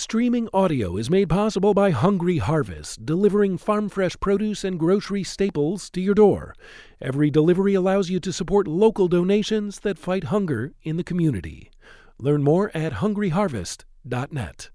[0.00, 5.90] Streaming audio is made possible by Hungry Harvest, delivering farm fresh produce and grocery staples
[5.90, 6.54] to your door.
[7.02, 11.70] Every delivery allows you to support local donations that fight hunger in the community.
[12.18, 14.70] Learn more at hungryharvest.net.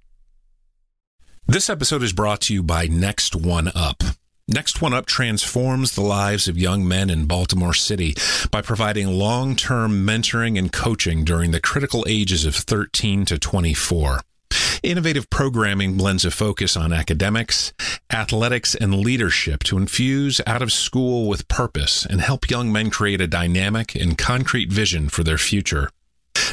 [1.48, 4.04] This episode is brought to you by Next One Up.
[4.48, 8.14] Next One Up transforms the lives of young men in Baltimore City
[8.52, 14.20] by providing long term mentoring and coaching during the critical ages of 13 to 24.
[14.86, 17.74] Innovative programming blends a focus on academics,
[18.12, 23.20] athletics, and leadership to infuse out of school with purpose and help young men create
[23.20, 25.90] a dynamic and concrete vision for their future.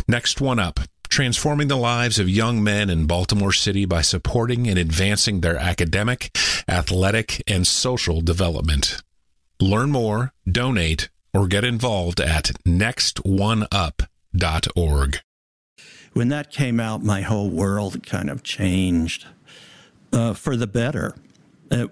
[0.08, 4.78] Next One Up, transforming the lives of young men in Baltimore City by supporting and
[4.78, 6.34] advancing their academic,
[6.66, 9.02] athletic, and social development.
[9.60, 15.20] Learn more, donate, or get involved at nextoneup.org
[16.12, 19.26] when that came out, my whole world kind of changed
[20.12, 21.14] uh, for the better.
[21.70, 21.90] It,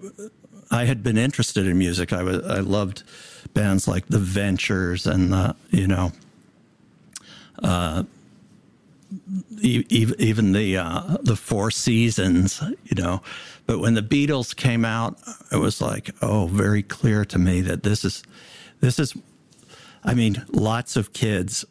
[0.69, 2.13] I had been interested in music.
[2.13, 3.03] I was I loved
[3.53, 6.11] bands like The Ventures and the you know,
[7.61, 8.03] uh,
[9.59, 12.61] even the uh, the Four Seasons.
[12.85, 13.21] You know,
[13.65, 15.17] but when the Beatles came out,
[15.51, 18.23] it was like oh, very clear to me that this is
[18.79, 19.15] this is.
[20.03, 21.63] I mean, lots of kids,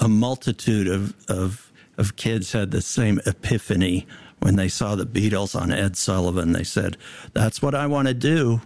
[0.00, 1.69] a multitude of of
[2.00, 4.06] of kids had the same epiphany
[4.38, 6.52] when they saw the Beatles on Ed Sullivan.
[6.52, 6.96] They said,
[7.34, 8.62] That's what I want to do.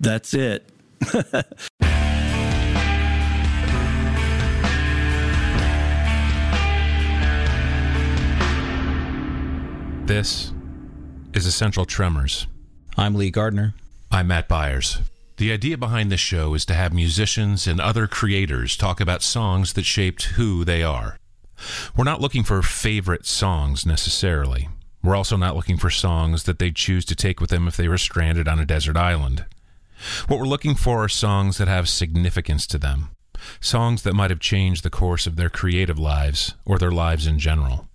[0.00, 0.66] That's it.
[10.06, 10.52] this
[11.34, 12.46] is Essential Tremors.
[12.96, 13.74] I'm Lee Gardner.
[14.10, 15.02] I'm Matt Byers.
[15.36, 19.74] The idea behind this show is to have musicians and other creators talk about songs
[19.74, 21.18] that shaped who they are.
[21.96, 24.68] We're not looking for favorite songs necessarily.
[25.02, 27.88] We're also not looking for songs that they'd choose to take with them if they
[27.88, 29.44] were stranded on a desert island.
[30.28, 33.10] What we're looking for are songs that have significance to them,
[33.60, 37.38] songs that might have changed the course of their creative lives or their lives in
[37.38, 37.88] general.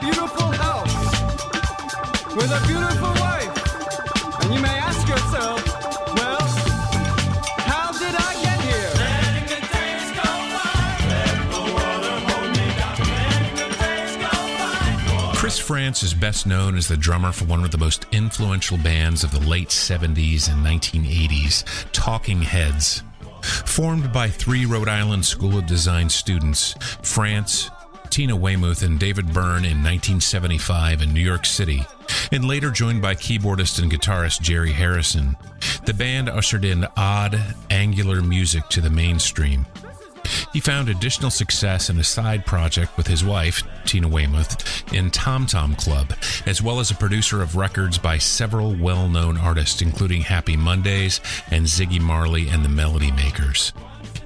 [0.00, 0.94] Beautiful house
[2.36, 4.42] with a beautiful wife.
[4.42, 5.64] And you may ask yourself,
[6.16, 6.40] well,
[7.58, 8.90] how did I get here?
[15.34, 19.22] Chris Frantz is best known as the drummer for one of the most influential bands
[19.24, 23.02] of the late 70s and 1980s, Talking Heads.
[23.42, 27.70] Formed by three Rhode Island School of Design students, Frantz,
[28.14, 31.84] Tina Weymouth, and David Byrne in 1975 in New York City,
[32.30, 35.36] and later joined by keyboardist and guitarist Jerry Harrison,
[35.84, 37.36] the band ushered in odd,
[37.70, 39.66] angular music to the mainstream.
[40.52, 45.44] He found additional success in a side project with his wife, Tina Weymouth, in Tom
[45.46, 46.12] Tom Club,
[46.46, 51.20] as well as a producer of records by several well known artists, including Happy Mondays
[51.50, 53.72] and Ziggy Marley and the Melody Makers.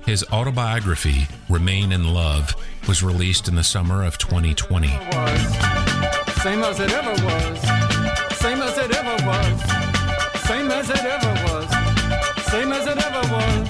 [0.09, 2.55] His autobiography, Remain in Love,
[2.89, 4.89] was released in the summer of 2020.
[4.89, 7.61] Same as it ever was.
[8.39, 9.61] Same as it ever was.
[10.47, 11.69] Same as it ever was.
[12.47, 13.69] Same as it ever was.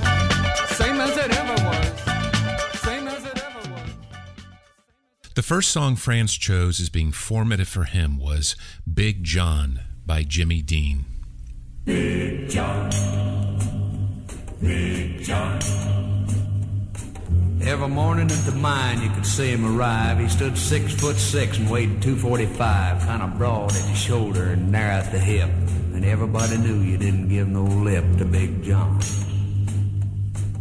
[0.76, 2.80] Same as it ever was.
[2.82, 3.90] Same as it ever was.
[5.34, 8.54] The first song Frantz chose as being formative for him was
[8.86, 11.04] Big John by Jimmy Dean.
[11.84, 12.90] Big John,
[14.60, 15.97] Big John.
[17.68, 20.18] Every morning at the mine you could see him arrive.
[20.18, 24.72] He stood six foot six and weighed 245, kind of broad at the shoulder and
[24.72, 25.50] narrow at the hip.
[25.92, 28.98] And everybody knew you didn't give no lip to Big John.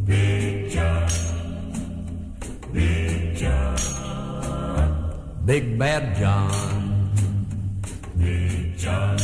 [0.04, 1.07] Big John,
[2.74, 5.13] Big John,
[5.45, 7.10] Big Bad John.
[8.18, 9.18] Big John.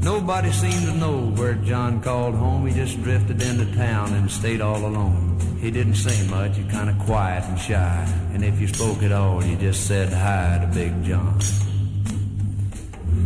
[0.00, 2.66] Nobody seemed to know where John called home.
[2.66, 5.33] He just drifted into town and stayed all alone.
[5.64, 8.06] He didn't say much, he kind of quiet and shy.
[8.34, 11.40] And if you spoke at all, you just said hi to Big John.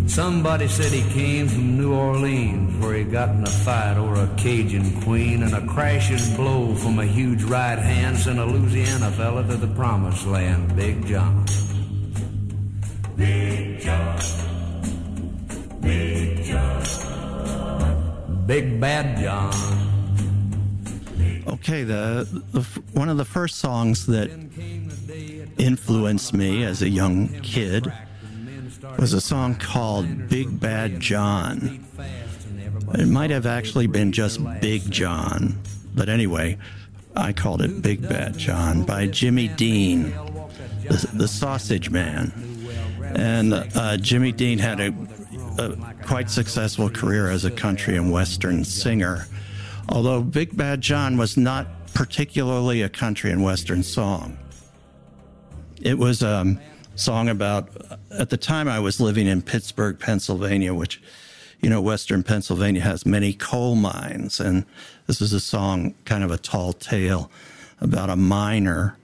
[0.07, 4.29] Somebody said he came from New Orleans, where he got in a fight over a
[4.37, 9.43] Cajun queen, and a crashing blow from a huge right hand sent a Louisiana fella
[9.43, 11.45] to the promised land, Big John.
[13.17, 14.21] Big John,
[15.81, 16.85] Big John,
[18.47, 19.88] Big Bad John.
[21.49, 22.61] Okay, the, the
[22.93, 24.31] one of the first songs that
[25.59, 27.91] influenced me as a young kid
[28.99, 31.85] was a song called Big Bad John.
[32.95, 35.59] It might have actually been just Big John,
[35.95, 36.59] but anyway,
[37.17, 40.11] I called it Big Bad John by Jimmy Dean,
[40.83, 42.33] the, the Sausage Man.
[43.03, 44.95] And uh, Jimmy Dean had a,
[45.59, 49.27] a quite successful career as a country and western singer,
[49.89, 54.39] although Big Bad John was not particularly a country and western song.
[55.81, 56.59] It was a
[56.97, 57.71] song about,
[58.11, 61.01] at the time I was living in Pittsburgh, Pennsylvania, which,
[61.61, 64.41] you know, western Pennsylvania has many coal mines.
[64.41, 64.65] And
[65.07, 67.31] this is a song, kind of a tall tale
[67.81, 68.97] about a miner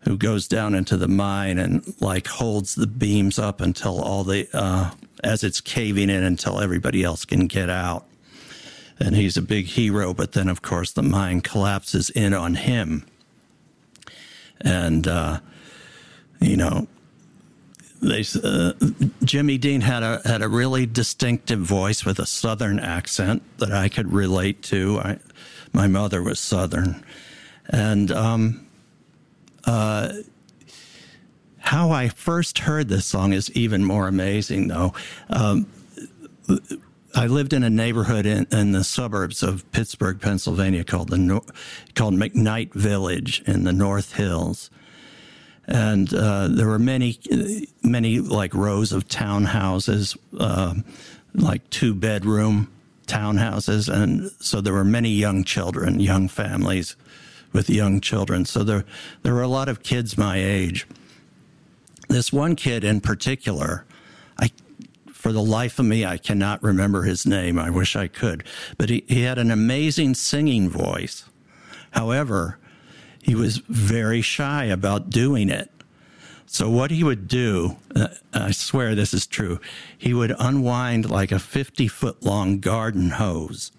[0.00, 4.48] who goes down into the mine and like holds the beams up until all the,
[4.54, 4.92] uh,
[5.24, 8.06] as it's caving in until everybody else can get out.
[9.00, 13.06] And he's a big hero, but then of course the mine collapses in on him.
[14.60, 15.38] And, uh,
[16.40, 16.88] you know,
[18.00, 18.72] they, uh,
[19.24, 23.88] Jimmy Dean had a had a really distinctive voice with a Southern accent that I
[23.88, 25.00] could relate to.
[25.00, 25.18] I,
[25.72, 27.04] my mother was Southern,
[27.68, 28.66] and um,
[29.64, 30.12] uh,
[31.58, 34.94] how I first heard this song is even more amazing, though.
[35.28, 35.66] Um,
[37.18, 41.40] I lived in a neighborhood in, in, the suburbs of Pittsburgh, Pennsylvania, called the
[41.94, 44.70] called McKnight Village in the North Hills
[45.68, 47.20] and uh, there were many,
[47.82, 50.74] many like rows of townhouses, uh,
[51.34, 52.72] like two bedroom
[53.06, 56.96] townhouses, and so there were many young children, young families
[57.52, 58.46] with young children.
[58.46, 58.84] So there,
[59.22, 60.86] there were a lot of kids my age.
[62.08, 63.84] This one kid in particular,
[65.28, 67.58] for the life of me, I cannot remember his name.
[67.58, 68.44] I wish I could,
[68.78, 71.26] but he, he had an amazing singing voice.
[71.90, 72.58] However,
[73.20, 75.70] he was very shy about doing it.
[76.46, 79.60] So what he would do, uh, I swear this is true,
[79.98, 83.70] he would unwind like a 50 foot long garden hose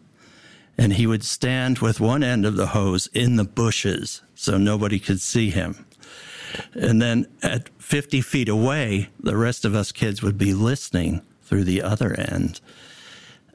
[0.77, 4.99] and he would stand with one end of the hose in the bushes so nobody
[4.99, 5.87] could see him.
[6.75, 11.65] And then at 50 feet away, the rest of us kids would be listening through
[11.65, 12.61] the other end.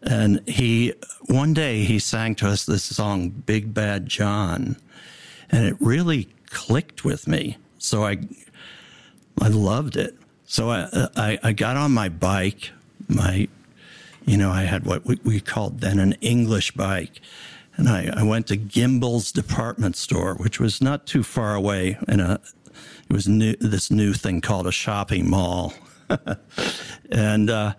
[0.02, 0.93] And he,
[1.23, 4.76] one day he sang to us this song, Big Bad John
[5.50, 7.56] and it really clicked with me.
[7.79, 8.19] So I,
[9.41, 10.17] I loved it.
[10.46, 12.70] So I, I, I got on my bike,
[13.08, 13.49] my,
[14.26, 17.20] you know, I had what we, we called then an English bike.
[17.76, 22.20] And I, I went to Gimbel's department store, which was not too far away in
[22.20, 22.38] a, uh,
[23.08, 25.75] it was new, this new thing called a shopping mall.
[27.10, 27.74] and, uh,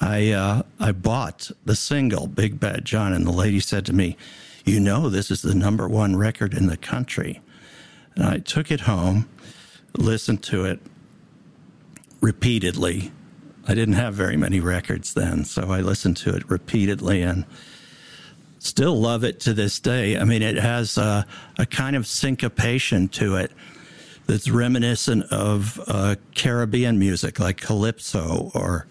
[0.00, 4.16] I, uh, I bought the single Big Bad John and the lady said to me,
[4.64, 7.40] you know this is the number one record in the country.
[8.14, 9.28] And I took it home,
[9.96, 10.80] listened to it
[12.20, 13.12] repeatedly.
[13.66, 17.44] I didn't have very many records then, so I listened to it repeatedly and
[18.58, 20.16] still love it to this day.
[20.16, 21.26] I mean, it has a,
[21.58, 23.52] a kind of syncopation to it
[24.26, 28.86] that's reminiscent of uh, Caribbean music like calypso or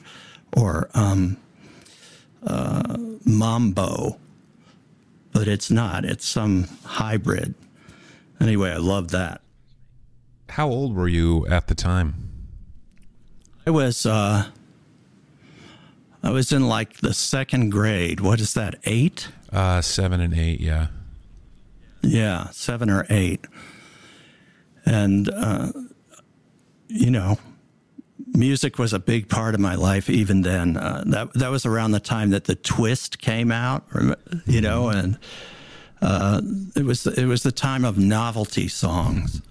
[0.55, 1.37] or um,
[2.45, 4.19] uh, mambo
[5.31, 6.05] but it's not.
[6.05, 7.53] It's some hybrid.
[8.39, 9.41] Anyway, I love that.
[10.49, 12.15] How old were you at the time?
[13.65, 14.47] I was uh
[16.23, 18.19] I was in like the second grade.
[18.19, 18.75] What is that?
[18.83, 19.29] 8?
[19.51, 20.87] Uh 7 and 8, yeah.
[22.01, 23.45] Yeah, 7 or 8.
[24.85, 25.71] And uh
[26.93, 27.39] you know,
[28.33, 30.77] music was a big part of my life even then.
[30.77, 33.85] Uh, that that was around the time that the twist came out,
[34.45, 34.99] you know, mm-hmm.
[34.99, 35.19] and
[36.01, 36.41] uh,
[36.75, 39.41] it was it was the time of novelty songs.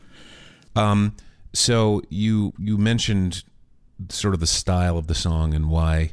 [0.76, 1.16] Um,
[1.52, 3.42] so you you mentioned
[4.08, 6.12] sort of the style of the song and why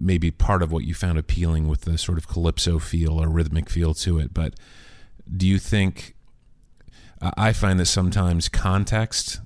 [0.00, 3.68] maybe part of what you found appealing with the sort of calypso feel or rhythmic
[3.68, 4.54] feel to it, but
[5.36, 6.13] do you think
[7.36, 9.40] I find that sometimes context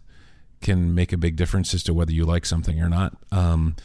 [0.60, 3.16] can make a big difference as to whether you like something or not.
[3.30, 3.76] Um,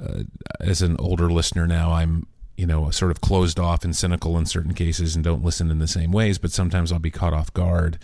[0.00, 0.22] uh,
[0.60, 4.46] as an older listener now, I'm you know sort of closed off and cynical in
[4.46, 6.38] certain cases and don't listen in the same ways.
[6.38, 7.98] But sometimes I'll be caught off guard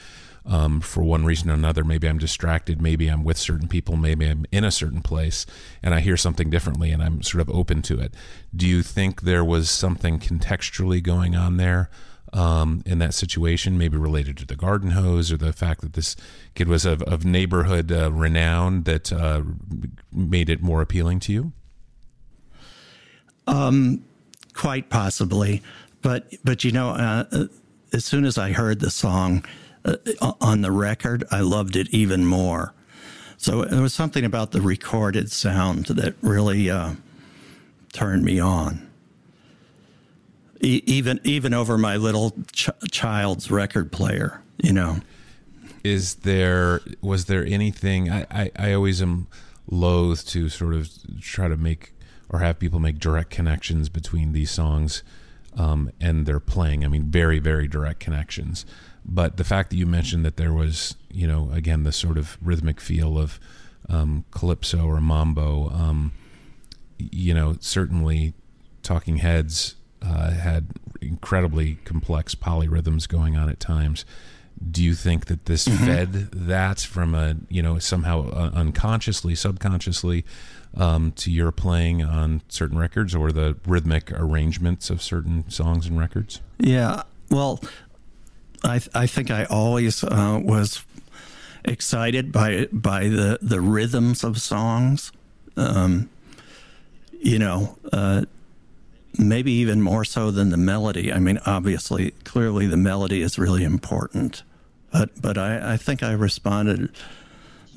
[0.45, 1.85] um, for one reason or another.
[1.85, 2.81] Maybe I'm distracted.
[2.81, 3.97] Maybe I'm with certain people.
[3.97, 5.47] Maybe I'm in a certain place
[5.83, 8.15] and I hear something differently and I'm sort of open to it.
[8.55, 11.91] Do you think there was something contextually going on there?
[12.33, 16.15] Um, in that situation, maybe related to the garden hose or the fact that this
[16.55, 19.43] kid was of, of neighborhood uh, renown that uh,
[20.13, 21.53] made it more appealing to you?
[23.49, 24.05] Um,
[24.55, 25.61] quite possibly,
[26.03, 27.45] but but you know, uh, uh
[27.93, 29.45] as soon as I heard the song,
[29.85, 29.97] uh,
[30.41, 32.75] on the record, I loved it even more.
[33.37, 36.95] So there was something about the recorded sound that really uh,
[37.93, 38.90] turned me on.
[40.61, 45.01] E- even even over my little ch- child's record player, you know.
[45.83, 49.27] Is there was there anything I, I, I always am
[49.71, 50.91] loath to sort of
[51.21, 51.95] try to make
[52.29, 55.03] or have people make direct connections between these songs
[55.57, 56.85] um, and their playing.
[56.85, 58.67] I mean, very very direct connections.
[59.05, 62.37] But the fact that you mentioned that there was, you know, again, the sort of
[62.43, 63.41] rhythmic feel of
[63.89, 66.13] um, calypso or mambo, um,
[66.99, 68.35] you know, certainly
[68.83, 70.69] Talking Heads uh, had
[71.01, 74.05] incredibly complex polyrhythms going on at times.
[74.71, 75.85] Do you think that this mm-hmm.
[75.85, 80.25] fed that from a, you know, somehow uh, unconsciously, subconsciously
[80.77, 85.99] um, to your playing on certain records or the rhythmic arrangements of certain songs and
[85.99, 86.41] records?
[86.59, 87.05] Yeah.
[87.31, 87.61] Well,
[88.63, 90.85] I I think I always uh, was
[91.65, 95.13] excited by by the the rhythms of songs.
[95.57, 96.11] Um,
[97.21, 98.25] you know, uh,
[99.19, 101.13] maybe even more so than the melody.
[101.13, 104.43] I mean, obviously, clearly, the melody is really important,
[104.93, 106.91] but but I, I think I responded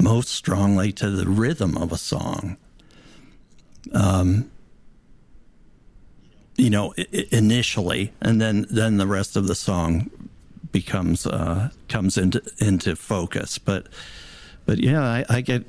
[0.02, 2.58] most strongly to the rhythm of a song.
[3.94, 4.50] Um,
[6.56, 6.94] you know,
[7.32, 10.10] initially, and then then the rest of the song
[10.72, 13.58] becomes uh, comes into into focus.
[13.58, 13.88] But
[14.66, 15.66] but yeah, I, I get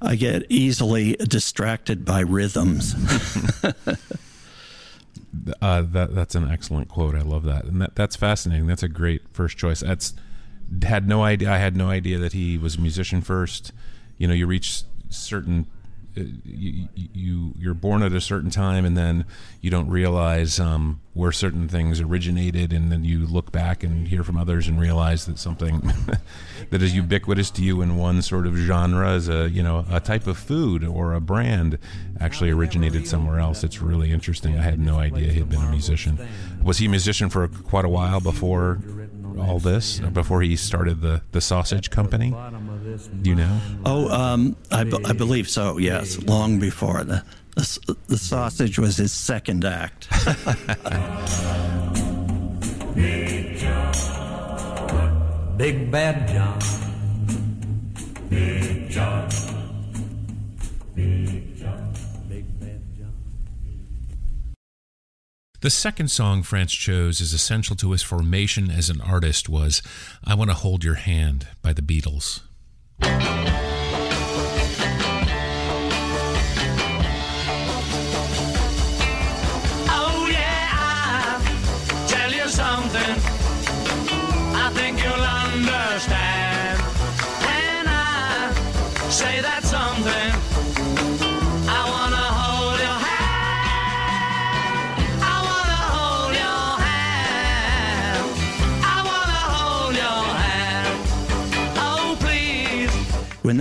[0.00, 2.94] I get easily distracted by rhythms.
[5.60, 7.14] uh, that that's an excellent quote.
[7.14, 8.66] I love that, and that that's fascinating.
[8.66, 9.80] That's a great first choice.
[9.80, 10.14] That's
[10.82, 11.50] had no idea.
[11.50, 13.72] I had no idea that he was a musician first.
[14.18, 15.66] You know, you reach certain
[16.14, 19.24] you, you you're born at a certain time and then
[19.60, 24.22] you don't realize um, where certain things originated and then you look back and hear
[24.22, 25.92] from others and realize that something
[26.70, 30.00] that is ubiquitous to you in one sort of genre as a you know a
[30.00, 31.78] type of food or a brand
[32.20, 33.64] actually originated somewhere else.
[33.64, 34.58] It's really interesting.
[34.58, 36.18] I had no idea he had been a musician.
[36.62, 38.80] Was he a musician for quite a while before
[39.38, 42.34] all this before he started the the sausage company
[42.96, 43.60] do you know?
[43.84, 45.78] Oh, um, I, I believe so.
[45.78, 50.08] Yes, long before the the, the sausage was his second act.
[52.94, 53.94] Big John,
[55.56, 56.60] Big Bad John,
[58.28, 59.28] Big John,
[60.94, 61.94] Big John,
[62.28, 63.12] Big Bad John.
[65.60, 69.82] The second song Frantz chose as essential to his formation as an artist was
[70.24, 72.40] I Want to Hold Your Hand by the Beatles.
[73.04, 73.31] Oh,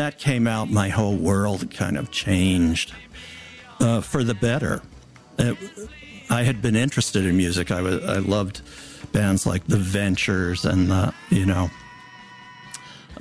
[0.02, 2.92] that came out, my whole world kind of changed
[3.80, 4.82] uh, for the better.
[5.38, 5.56] It,
[6.28, 7.70] I had been interested in music.
[7.70, 8.62] I was I loved
[9.12, 11.70] bands like the Ventures and the you know,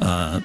[0.00, 0.40] uh,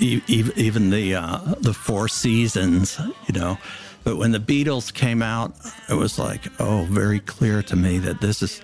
[0.00, 2.98] even the uh, the Four Seasons.
[3.28, 3.58] You know,
[4.02, 5.52] but when the Beatles came out,
[5.90, 8.62] it was like oh, very clear to me that this is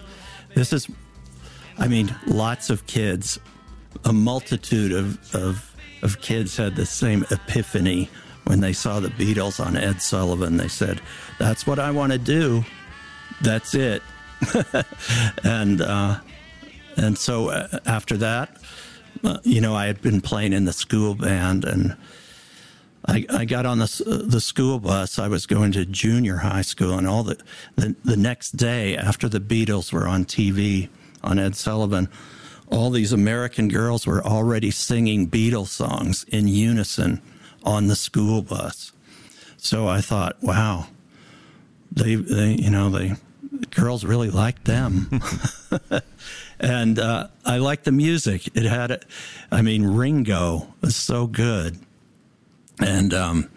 [0.54, 0.88] this is.
[1.78, 3.38] I mean, lots of kids,
[4.06, 8.10] a multitude of of of kids had the same epiphany
[8.44, 10.56] when they saw the Beatles on Ed Sullivan.
[10.56, 11.00] They said,
[11.38, 12.64] "That's what I want to do.
[13.42, 14.02] That's it."
[15.44, 16.20] and uh,
[16.96, 18.56] and so uh, after that,
[19.24, 21.96] uh, you know, I had been playing in the school band, and
[23.06, 25.18] I, I got on the uh, the school bus.
[25.18, 27.38] I was going to junior high school, and all the,
[27.76, 30.88] the the next day after the Beatles were on TV
[31.22, 32.08] on Ed Sullivan,
[32.70, 37.22] all these American girls were already singing Beatles songs in unison
[37.64, 38.92] on the school bus.
[39.56, 40.86] So I thought, wow,
[41.92, 43.14] they, they you know, they
[43.70, 45.20] girls really liked them.
[46.60, 48.48] and uh, I like the music.
[48.56, 49.04] It had,
[49.50, 51.78] I mean, Ringo was so good,
[52.80, 53.50] and um,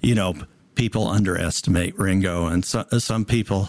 [0.00, 0.34] you know,
[0.74, 3.68] people underestimate Ringo, and so, some people,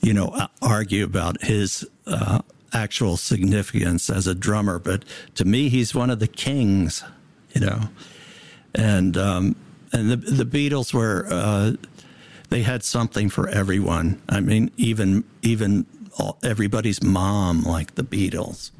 [0.00, 2.40] you know, argue about his uh,
[2.74, 4.78] actual significance as a drummer.
[4.78, 5.04] But
[5.36, 7.04] to me, he's one of the kings,
[7.54, 7.88] you know,
[8.74, 9.56] and um,
[9.92, 11.26] and the the Beatles were.
[11.30, 11.72] Uh,
[12.50, 14.20] they had something for everyone.
[14.28, 15.86] I mean, even even
[16.18, 18.70] all, everybody's mom liked the Beatles.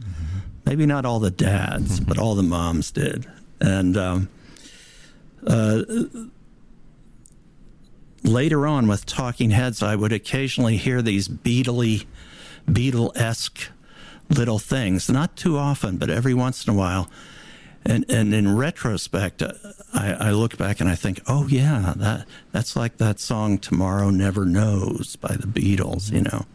[0.64, 3.26] Maybe not all the dads, but all the moms did.
[3.60, 4.28] And um,
[5.46, 5.82] uh,
[8.22, 12.06] later on, with Talking Heads, I would occasionally hear these Beatley,
[12.66, 13.70] Beatle esque
[14.28, 15.08] little things.
[15.08, 17.10] Not too often, but every once in a while.
[17.86, 19.42] And and in retrospect,
[19.92, 24.10] I, I look back and I think, oh yeah, that that's like that song "Tomorrow
[24.10, 26.46] Never Knows" by the Beatles, you know.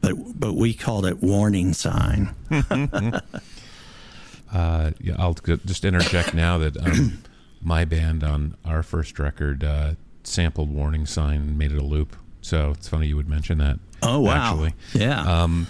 [0.00, 2.34] But but we called it "Warning Sign."
[4.52, 7.24] Uh, yeah, I'll just interject now that um,
[7.60, 12.14] my band on our first record uh, sampled "Warning Sign" and made it a loop.
[12.40, 13.80] So it's funny you would mention that.
[14.00, 15.66] Oh wow, Actually, yeah, um,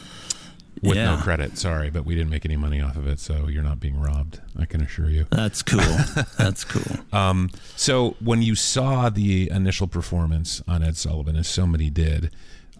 [0.88, 1.58] with no credit.
[1.58, 4.40] Sorry, but we didn't make any money off of it, so you're not being robbed.
[4.58, 5.26] I can assure you.
[5.30, 5.80] that's cool.
[6.38, 6.98] that's cool.
[7.12, 12.30] Um, so when you saw the initial performance on Ed Sullivan, as so many did,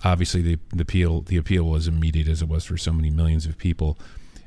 [0.04, 3.46] obviously the, the appeal the appeal was immediate as it was for so many millions
[3.46, 3.98] of people.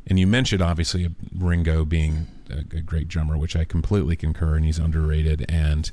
[0.06, 4.66] And you mentioned obviously Ringo being a, a great drummer, which I completely concur, and
[4.66, 5.46] he's underrated.
[5.50, 5.92] And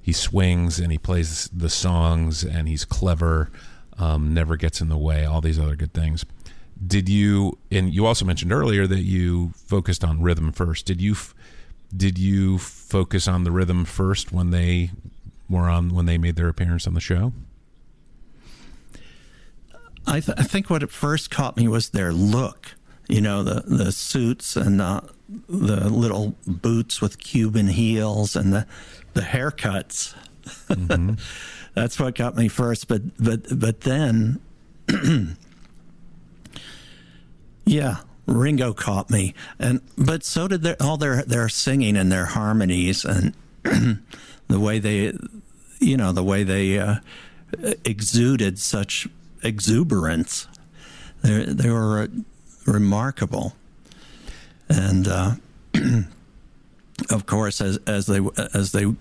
[0.00, 3.50] he swings and he plays the songs, and he's clever,
[3.98, 6.24] um, never gets in the way, all these other good things.
[6.84, 7.58] Did you?
[7.70, 10.86] And you also mentioned earlier that you focused on rhythm first.
[10.86, 11.16] Did you?
[11.94, 14.90] did you focus on the rhythm first when they
[15.48, 17.32] were on when they made their appearance on the show?
[20.06, 22.74] I, th- I think what at first caught me was their look.
[23.08, 25.02] You know, the the suits and uh,
[25.48, 28.66] the little boots with Cuban heels and the
[29.14, 30.14] the haircuts.
[31.74, 32.88] That's what got me first.
[32.88, 34.40] But but but then,
[37.64, 42.26] yeah, Ringo caught me, and but so did their, all their their singing and their
[42.26, 45.12] harmonies and the way they,
[45.80, 46.96] you know, the way they uh,
[47.84, 49.08] exuded such
[49.42, 50.46] exuberance.
[51.22, 52.06] They they were uh,
[52.66, 53.54] remarkable,
[54.68, 55.32] and uh,
[57.10, 58.20] of course, as as they
[58.54, 58.94] as they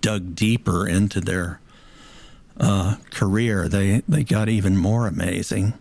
[0.00, 1.60] dug deeper into their
[2.58, 5.74] uh, career, they they got even more amazing.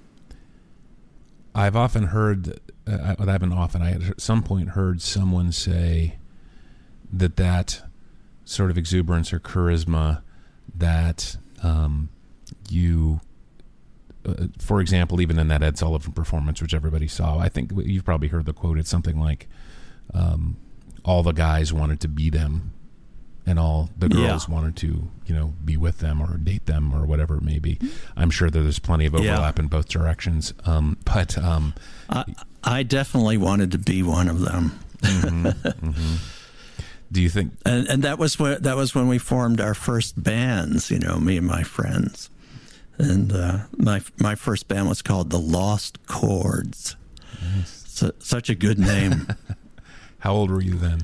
[1.58, 6.18] I've often heard, uh, I haven't often, I at some point heard someone say
[7.12, 7.82] that that
[8.46, 10.22] sort of exuberance or charisma
[10.76, 12.10] that um,
[12.70, 13.22] you,
[14.24, 18.06] uh, for example, even in that Ed Sullivan performance, which everybody saw, I think you've
[18.06, 18.78] probably heard the quote.
[18.78, 19.48] It's something like,
[20.14, 20.58] um,
[21.04, 22.72] "All the guys wanted to be them."
[23.50, 24.54] And all the girls Yeah.
[24.54, 27.80] wanted to, you know, be with them or date them or whatever it may be.
[28.18, 29.36] I'm sure that there's plenty of Yeah.
[29.36, 30.54] overlap in both directions.
[30.66, 31.74] Um, but um,
[32.10, 32.26] I,
[32.64, 34.78] I definitely wanted to be one of them,
[37.12, 40.22] do you think and and that was when that was when we formed our first
[40.22, 40.92] bands.
[40.92, 42.30] You know, me and my friends,
[42.98, 46.96] and uh, my my first band was called the Lost Chords.
[47.66, 49.28] Su- such a good name.
[50.20, 51.02] How old were you then?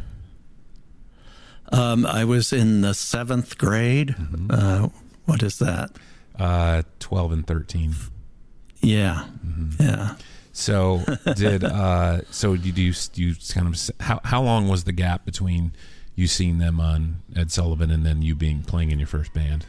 [1.71, 4.15] Um, I was in the seventh grade.
[4.49, 4.89] Uh,
[5.25, 5.91] what is that?
[6.37, 7.93] Uh, 12 and 13.
[8.81, 9.25] Yeah,
[9.79, 10.15] yeah.
[10.51, 11.01] So
[11.35, 15.71] did uh, so did you you kind of how how long was the gap between
[16.15, 19.65] you seeing them on Ed Sullivan and then you being playing in your first band?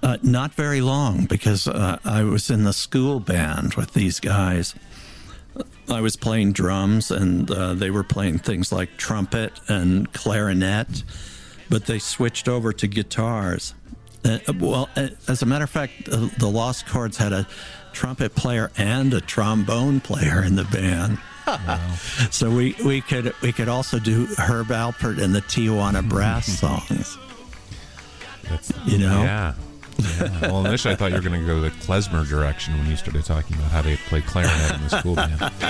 [0.00, 4.76] Uh, not very long because uh, I was in the school band with these guys.
[5.88, 11.02] I was playing drums and uh, they were playing things like trumpet and clarinet,
[11.70, 13.74] but they switched over to guitars.
[14.24, 17.46] Uh, well, uh, as a matter of fact, uh, the Lost Chords had a
[17.92, 21.18] trumpet player and a trombone player in the band.
[21.46, 21.94] Wow.
[22.30, 27.16] so we, we could we could also do Herb Alpert and the Tijuana Brass songs.
[28.50, 29.22] That's You know?
[29.22, 29.54] yeah.
[29.98, 30.40] Yeah.
[30.42, 33.24] Well, initially I thought you were going to go the klezmer direction when you started
[33.24, 35.40] talking about how they play clarinet in the school band.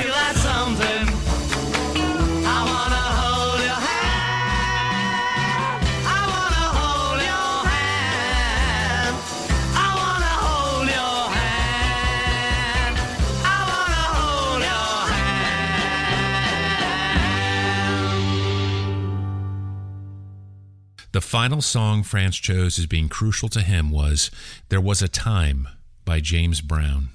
[21.12, 24.30] The final song Frantz chose as being crucial to him was
[24.68, 25.68] There Was a Time
[26.04, 27.08] by James Brown.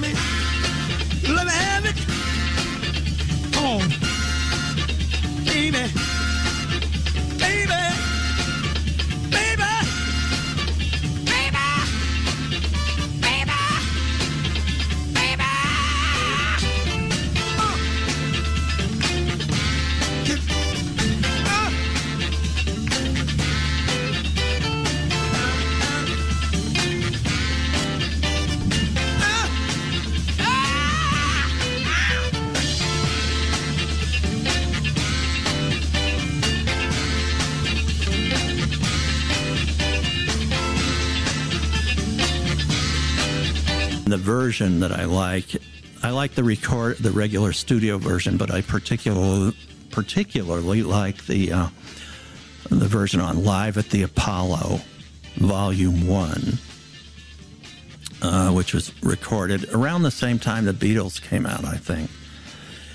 [0.00, 0.12] me,
[1.34, 1.96] let me have it.
[3.52, 3.88] Come on,
[5.44, 5.97] baby.
[44.08, 45.56] The version that I like,
[46.02, 49.54] I like the record, the regular studio version, but I particularly
[49.90, 51.68] particularly like the uh,
[52.70, 54.80] the version on Live at the Apollo,
[55.36, 56.58] Volume One,
[58.22, 62.10] uh, which was recorded around the same time the Beatles came out, I think.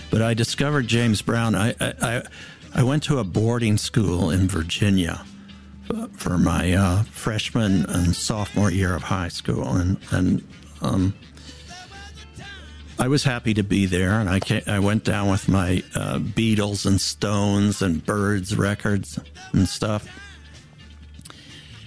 [0.10, 1.56] But I discovered James Brown.
[1.56, 2.24] I I,
[2.74, 5.26] I, went to a boarding school in Virginia
[6.14, 10.48] for my uh, freshman and sophomore year of high school, and and
[10.84, 11.14] um,
[13.00, 14.20] I was happy to be there.
[14.20, 19.20] And I ca I went down with my uh, Beatles and Stones and Byrds records
[19.52, 20.08] and stuff.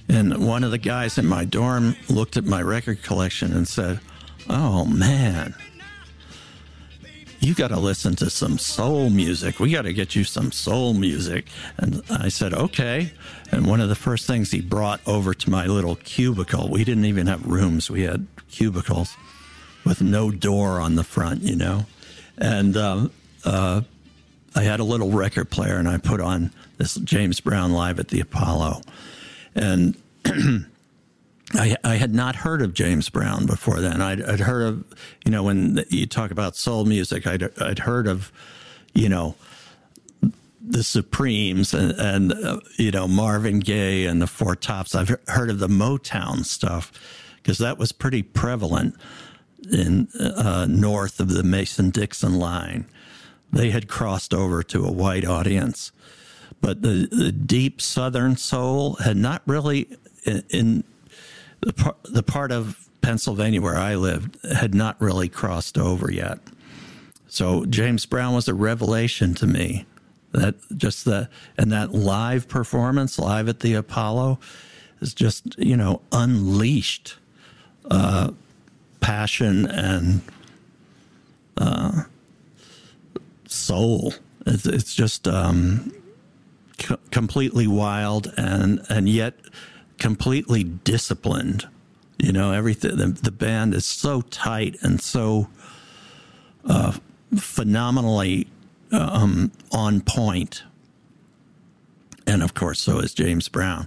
[0.09, 4.01] And one of the guys in my dorm looked at my record collection and said,
[4.49, 5.55] "Oh man."
[7.47, 9.61] You got to listen to some soul music.
[9.61, 11.47] We got to get you some soul music.
[11.77, 13.13] And I said, okay.
[13.53, 17.05] And one of the first things he brought over to my little cubicle, we didn't
[17.05, 19.17] even have rooms, we had cubicles
[19.85, 21.87] with no door on the front, you know.
[22.37, 23.13] And um,
[23.45, 23.83] uh,
[24.57, 28.09] I had a little record player and I put on this James Brown live at
[28.09, 28.81] the Apollo.
[29.55, 29.97] And
[31.55, 34.03] I, I had not heard of James Brown before then.
[34.03, 34.85] I'd, I'd heard of,
[35.25, 38.33] you know, when you talk about soul music, I'd, I'd heard of,
[38.95, 39.37] you know,
[40.61, 44.95] the Supremes and, and uh, you know, Marvin Gaye and the Four Tops.
[44.95, 46.93] I've heard of the Motown stuff
[47.37, 48.97] because that was pretty prevalent
[49.71, 52.87] in uh, north of the Mason Dixon line.
[53.53, 55.93] They had crossed over to a white audience.
[56.61, 59.89] But the, the deep Southern soul had not really,
[60.25, 60.85] in, in
[61.61, 66.39] the, par- the part of Pennsylvania where I lived, had not really crossed over yet.
[67.29, 69.87] So James Brown was a revelation to me.
[70.33, 74.39] That just the and that live performance, live at the Apollo,
[75.01, 77.17] is just you know unleashed
[77.91, 78.33] uh,
[79.01, 80.21] passion and
[81.57, 82.03] uh,
[83.47, 84.15] soul.
[84.47, 85.93] It's, it's just um,
[87.11, 89.35] completely wild and and yet
[89.99, 91.69] completely disciplined.
[92.19, 92.97] You know, everything.
[92.97, 95.49] The, the band is so tight and so
[96.65, 96.93] uh,
[97.37, 98.49] phenomenally
[98.93, 100.63] um, on point.
[102.27, 103.87] And of course, so is James Brown.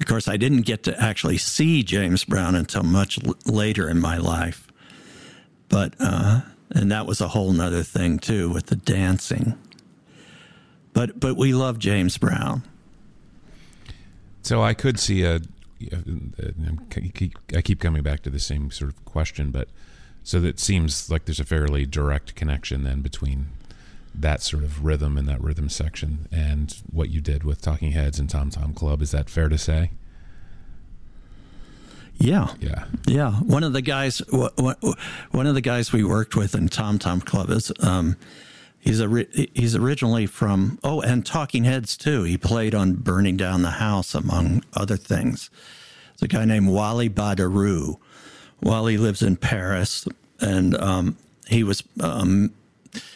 [0.00, 4.00] Of course, I didn't get to actually see James Brown until much l- later in
[4.00, 4.68] my life.
[5.68, 9.54] But, uh, and that was a whole nother thing too with the dancing.
[10.92, 12.62] But, but we love James Brown.
[14.44, 15.40] So I could see a.
[17.54, 19.68] I keep coming back to the same sort of question, but
[20.22, 23.48] so that seems like there's a fairly direct connection then between
[24.14, 28.18] that sort of rhythm and that rhythm section and what you did with Talking Heads
[28.18, 29.02] and Tom Tom Club.
[29.02, 29.90] Is that fair to say?
[32.16, 32.54] Yeah.
[32.60, 32.84] Yeah.
[33.06, 37.20] Yeah, one of the guys, one of the guys we worked with in Tom Tom
[37.20, 38.16] Club is, um,
[38.84, 42.22] he's a he's originally from oh, and Talking Heads too.
[42.24, 45.50] He played on Burning Down the House among other things.
[46.12, 47.96] It's a guy named Wally Badarou.
[48.62, 50.06] Wally lives in Paris,
[50.38, 51.16] and um,
[51.48, 52.52] he was um,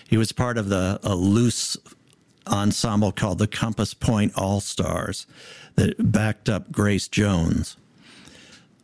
[0.08, 1.76] he was part of the a loose
[2.46, 5.26] ensemble called the Compass Point All Stars
[5.74, 7.76] that backed up Grace Jones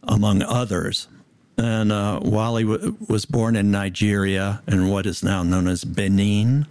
[0.03, 1.09] among others.
[1.57, 6.67] And uh, Wally w- was born in Nigeria in what is now known as Benin,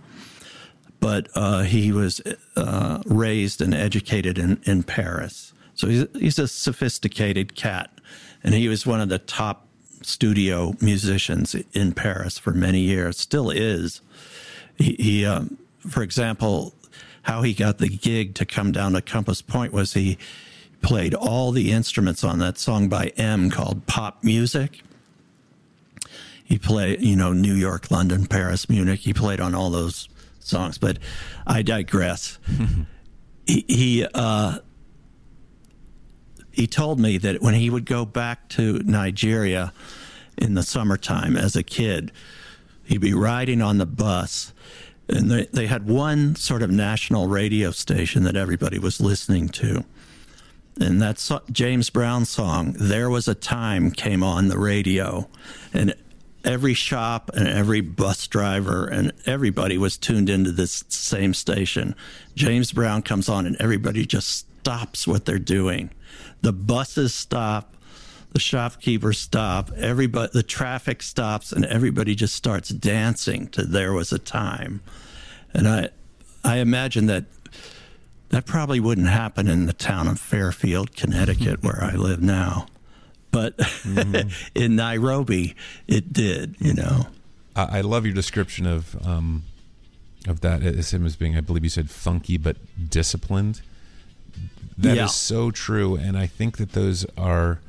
[0.99, 2.21] but uh, he was
[2.55, 5.53] uh, raised and educated in, in Paris.
[5.75, 7.91] So he's, he's a sophisticated cat,
[8.43, 9.67] and he was one of the top
[10.01, 14.01] studio musicians in Paris for many years, still is.
[14.77, 15.57] He, he um,
[15.89, 16.73] for example,
[17.23, 20.17] how he got the gig to come down to Compass Point was he
[20.83, 24.81] played all the instruments on that song by M called Pop Music.
[26.43, 28.99] He played, you know, New York, London, Paris, Munich.
[28.99, 30.07] He played on all those
[30.39, 30.99] songs, but
[31.47, 32.37] I digress.
[33.47, 34.59] he he, uh,
[36.51, 39.73] he told me that when he would go back to Nigeria
[40.37, 42.11] in the summertime as a kid.
[42.83, 44.53] He'd be riding on the bus,
[45.07, 49.85] and they, they had one sort of national radio station that everybody was listening to.
[50.79, 55.29] And that James Brown song, There Was a Time, came on the radio.
[55.73, 55.95] And
[56.43, 61.95] every shop and every bus driver and everybody was tuned into this same station.
[62.35, 65.89] James Brown comes on, and everybody just stops what they're doing.
[66.41, 67.75] The buses stop,
[68.31, 74.11] the shopkeepers stop, everybody, the traffic stops, and everybody just starts dancing to "There Was
[74.11, 74.81] a Time."
[75.53, 75.89] And I,
[76.43, 77.25] I imagine that
[78.33, 82.65] that probably wouldn't happen in the town of Fairfield, Connecticut, where I live now.
[83.29, 84.29] But mm-hmm.
[84.59, 85.55] in Nairobi,
[85.87, 87.05] it did, you know.
[87.55, 89.43] I, I love your description of um,
[90.27, 92.57] of that as him as being, I believe you said funky but
[92.89, 93.61] disciplined.
[94.79, 95.05] That yeah.
[95.05, 97.59] is so true, and I think that those are,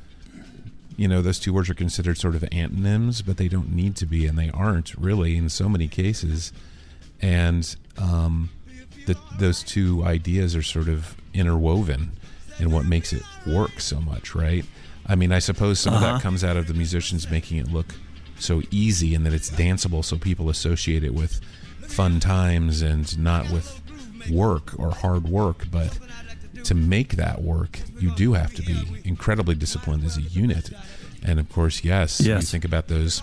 [0.97, 4.07] you know, those two words are considered sort of antonyms, but they don't need to
[4.07, 6.51] be, and they aren't really in so many cases.
[7.21, 8.49] And um,
[9.05, 12.11] the, those two ideas are sort of interwoven
[12.59, 14.65] in what makes it work so much, right?
[15.05, 15.97] I mean, I suppose some uh-huh.
[15.97, 16.21] of that uh-huh.
[16.21, 17.93] comes out of the musicians making it look
[18.39, 21.39] so easy and that it's danceable, so people associate it with
[21.87, 23.81] fun times and not with
[24.31, 25.65] work or hard work.
[25.71, 25.97] But
[26.63, 30.71] to make that work, you do have to be incredibly disciplined as a unit.
[31.23, 32.41] And of course, yes, yes.
[32.41, 33.21] you think about those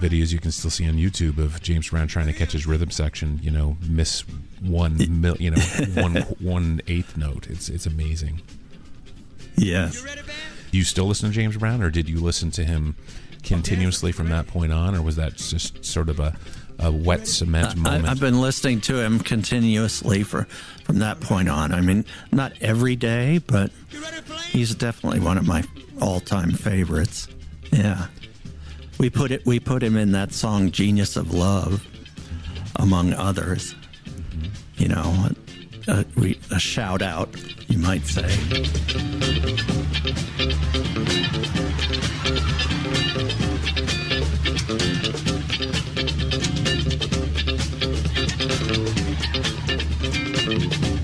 [0.00, 2.90] videos you can still see on YouTube of James Brown trying to catch his rhythm
[2.90, 4.24] section, you know, miss
[4.60, 5.60] one mil, you know,
[5.94, 7.46] one one eighth note.
[7.48, 8.40] It's it's amazing.
[9.56, 10.04] Yes.
[10.70, 12.94] You still listen to James Brown, or did you listen to him
[13.42, 16.36] continuously from that point on, or was that just sort of a,
[16.78, 18.04] a wet cement moment?
[18.04, 20.44] I, have been listening to him continuously for
[20.84, 21.72] from that point on.
[21.72, 23.70] I mean, not every day, but
[24.50, 25.64] he's definitely one of my
[26.00, 27.28] all-time favorites.
[27.72, 28.06] Yeah,
[28.98, 29.46] we put it.
[29.46, 31.86] We put him in that song "Genius of Love,"
[32.76, 33.74] among others.
[34.76, 35.30] You know,
[35.88, 36.04] a,
[36.50, 37.28] a shout out,
[37.68, 38.28] you might say.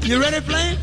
[0.07, 0.74] You ready, Flame?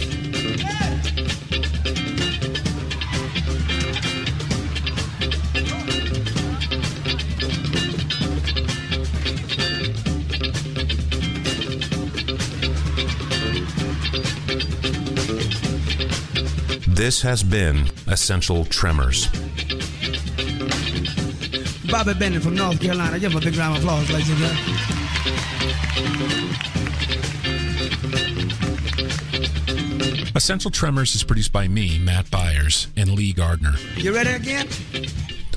[17.01, 19.25] This has been Essential Tremors.
[21.89, 23.17] Bobby Bennett from North Carolina.
[23.17, 24.75] Give him a big round of applause, ladies and gentlemen.
[30.35, 33.73] Essential Tremors is produced by me, Matt Byers, and Lee Gardner.
[33.95, 34.67] You ready again?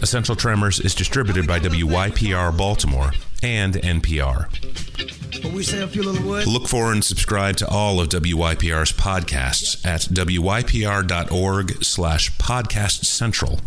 [0.01, 4.74] Essential Tremors is distributed by WYPR Baltimore and NPR
[5.53, 6.47] we say a few little words.
[6.47, 13.61] Look for and subscribe to all of WYPR's podcasts at wypr.org slash podcast central.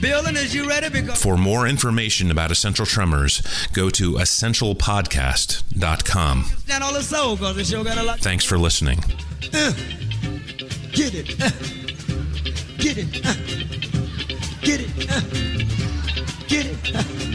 [0.00, 0.88] Building, is you ready?
[0.88, 6.44] Because- For more information about Essential Tremors, go to essentialpodcast.com.
[6.44, 8.20] Stand all the soul, because the show got a lot.
[8.20, 8.98] Thanks for listening.
[9.52, 9.72] Uh,
[10.92, 11.30] get it.
[11.40, 11.50] Uh,
[12.78, 13.26] get it.
[13.26, 13.34] Uh,
[16.48, 17.27] get it.